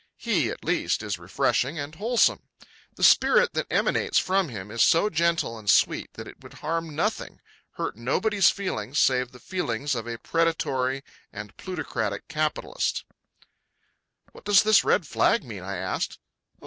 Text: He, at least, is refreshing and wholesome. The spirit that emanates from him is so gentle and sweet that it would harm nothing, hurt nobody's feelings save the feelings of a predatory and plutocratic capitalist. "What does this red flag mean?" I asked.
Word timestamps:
He, 0.17 0.49
at 0.49 0.65
least, 0.65 1.03
is 1.03 1.19
refreshing 1.19 1.77
and 1.77 1.93
wholesome. 1.93 2.41
The 2.95 3.03
spirit 3.03 3.53
that 3.53 3.67
emanates 3.71 4.17
from 4.17 4.49
him 4.49 4.71
is 4.71 4.81
so 4.83 5.11
gentle 5.11 5.59
and 5.59 5.69
sweet 5.69 6.11
that 6.13 6.27
it 6.27 6.41
would 6.41 6.53
harm 6.55 6.95
nothing, 6.95 7.39
hurt 7.73 7.95
nobody's 7.95 8.49
feelings 8.49 8.97
save 8.97 9.31
the 9.31 9.39
feelings 9.39 9.93
of 9.93 10.07
a 10.07 10.17
predatory 10.17 11.03
and 11.31 11.55
plutocratic 11.55 12.27
capitalist. 12.29 13.05
"What 14.31 14.43
does 14.45 14.63
this 14.63 14.83
red 14.83 15.05
flag 15.05 15.43
mean?" 15.43 15.61
I 15.61 15.77
asked. 15.77 16.17